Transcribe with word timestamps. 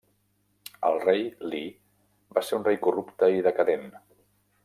El 0.87 0.95
Rei 1.03 1.21
Li 1.51 1.61
va 2.37 2.43
ser 2.49 2.59
un 2.59 2.65
rei 2.69 2.81
corrupte 2.87 3.31
i 3.37 3.47
decadent. 3.51 3.89